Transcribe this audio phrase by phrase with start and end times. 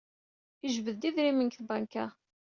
[0.63, 2.05] Yejbed-d idrimen seg tbanka.